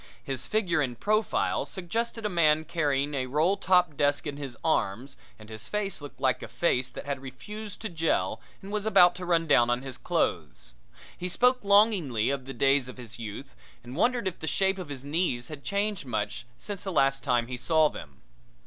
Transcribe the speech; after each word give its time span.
His 0.23 0.47
figure 0.47 0.81
in 0.81 0.95
profile 0.95 1.63
suggested 1.67 2.25
a 2.25 2.27
man 2.27 2.65
carrying 2.65 3.13
a 3.13 3.27
roll 3.27 3.55
top 3.55 3.95
desk 3.95 4.25
in 4.25 4.35
his 4.37 4.57
arms 4.63 5.15
and 5.37 5.47
his 5.47 5.67
face 5.67 6.01
looked 6.01 6.19
like 6.19 6.41
a 6.41 6.47
face 6.47 6.89
that 6.89 7.05
had 7.05 7.21
refused 7.21 7.81
to 7.81 7.87
jell 7.89 8.41
and 8.63 8.71
was 8.71 8.87
about 8.87 9.13
to 9.17 9.25
run 9.27 9.45
down 9.45 9.69
on 9.69 9.83
his 9.83 9.99
clothes. 9.99 10.73
He 11.15 11.29
spoke 11.29 11.63
longingly 11.63 12.31
of 12.31 12.45
the 12.45 12.53
days 12.55 12.87
of 12.87 12.97
his 12.97 13.19
youth 13.19 13.55
and 13.83 13.95
wondered 13.95 14.27
if 14.27 14.39
the 14.39 14.47
shape 14.47 14.79
of 14.79 14.89
his 14.89 15.05
knees 15.05 15.49
had 15.49 15.63
changed 15.63 16.07
much 16.07 16.47
since 16.57 16.83
the 16.83 16.91
last 16.91 17.23
time 17.23 17.45
he 17.45 17.55
saw 17.55 17.87
them. 17.87 18.23